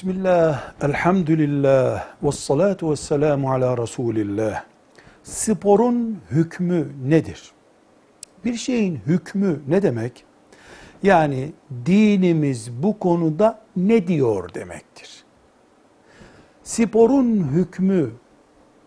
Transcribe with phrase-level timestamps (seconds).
[0.00, 4.64] Bismillah, elhamdülillah, ve salatu ve selamu ala Resulillah.
[5.22, 7.50] Sporun hükmü nedir?
[8.44, 10.24] Bir şeyin hükmü ne demek?
[11.02, 11.52] Yani
[11.86, 15.24] dinimiz bu konuda ne diyor demektir.
[16.62, 18.10] Sporun hükmü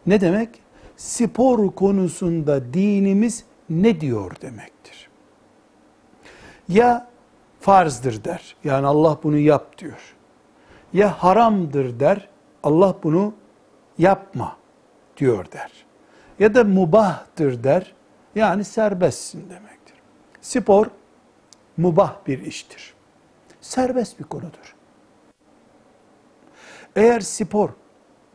[0.07, 0.49] ne demek?
[0.97, 5.09] Spor konusunda dinimiz ne diyor demektir.
[6.69, 7.07] Ya
[7.59, 8.55] farzdır der.
[8.63, 10.15] Yani Allah bunu yap diyor.
[10.93, 12.29] Ya haramdır der.
[12.63, 13.33] Allah bunu
[13.97, 14.57] yapma
[15.17, 15.71] diyor der.
[16.39, 17.93] Ya da mubahtır der.
[18.35, 19.95] Yani serbestsin demektir.
[20.41, 20.87] Spor
[21.77, 22.93] mubah bir iştir.
[23.61, 24.75] Serbest bir konudur.
[26.95, 27.69] Eğer spor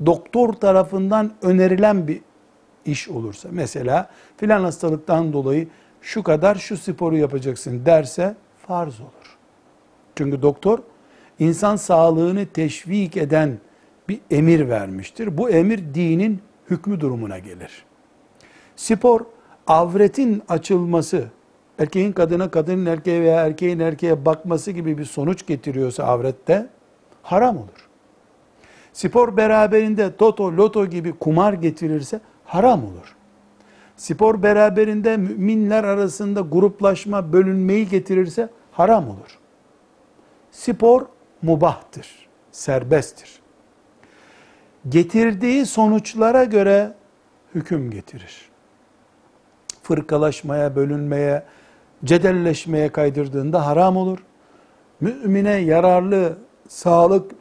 [0.07, 2.21] doktor tarafından önerilen bir
[2.85, 5.69] iş olursa, mesela filan hastalıktan dolayı
[6.01, 9.39] şu kadar şu sporu yapacaksın derse farz olur.
[10.17, 10.79] Çünkü doktor
[11.39, 13.59] insan sağlığını teşvik eden
[14.09, 15.39] bir emir vermiştir.
[15.39, 17.85] Bu emir dinin hükmü durumuna gelir.
[18.77, 19.21] Spor
[19.67, 21.25] avretin açılması,
[21.79, 26.67] erkeğin kadına, kadının erkeğe veya erkeğin erkeğe bakması gibi bir sonuç getiriyorsa avrette
[27.23, 27.89] haram olur.
[28.93, 33.17] Spor beraberinde toto, loto gibi kumar getirirse haram olur.
[33.97, 39.39] Spor beraberinde müminler arasında gruplaşma, bölünmeyi getirirse haram olur.
[40.51, 41.07] Spor
[41.43, 43.41] mubahtır, serbesttir.
[44.89, 46.93] Getirdiği sonuçlara göre
[47.55, 48.49] hüküm getirir.
[49.83, 51.43] Fırkalaşmaya, bölünmeye,
[52.05, 54.19] cedelleşmeye kaydırdığında haram olur.
[55.01, 57.33] Mümine yararlı, sağlık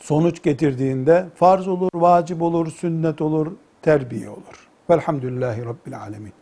[0.00, 4.68] sonuç getirdiğinde farz olur, vacip olur, sünnet olur, terbiye olur.
[4.90, 6.32] Velhamdülillahi Rabbil Alemin.